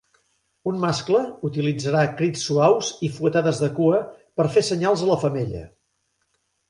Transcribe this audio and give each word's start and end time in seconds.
Un 0.69 0.77
mascle 0.85 1.19
utilitzarà 1.49 2.01
"crits 2.21 2.45
suaus 2.49 2.89
i 3.09 3.11
fuetades 3.19 3.61
de 3.65 3.69
cua" 3.81 4.01
per 4.41 4.51
fer 4.57 4.65
senyals 4.71 5.05
a 5.05 5.11
la 5.11 5.19
femella. 5.27 5.63